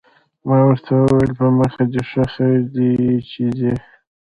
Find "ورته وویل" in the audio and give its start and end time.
0.67-1.31